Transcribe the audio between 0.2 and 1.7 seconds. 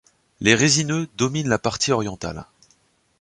Les résineux dominent la